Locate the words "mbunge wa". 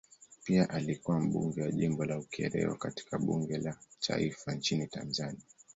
1.19-1.71